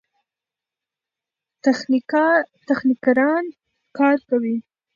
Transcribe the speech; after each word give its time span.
تخنیکران 2.67 3.43
کار 3.97 4.17
کوي. 4.29 4.55